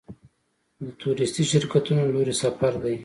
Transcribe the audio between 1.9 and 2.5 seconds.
له لوري